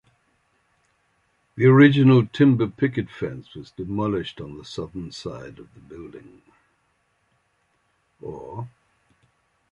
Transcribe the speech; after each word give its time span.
The 1.57 1.65
original 1.67 2.25
timber 2.25 2.65
picket 2.65 3.07
fence 3.11 3.53
was 3.53 3.69
demolished 3.69 4.41
on 4.41 4.63
southern 4.63 5.11
side 5.11 5.59
of 5.59 5.87
building. 5.87 6.41